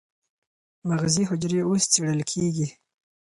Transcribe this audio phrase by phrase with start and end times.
[0.89, 2.67] مغزي حجرې اوس څېړل کېږي.